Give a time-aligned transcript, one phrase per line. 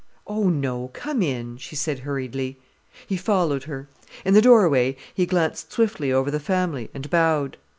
[0.25, 2.59] "Oh no, come in," she said hurriedly.
[3.05, 3.87] He followed her.
[4.25, 7.57] In the doorway, he glanced swiftly over the family, and bowed.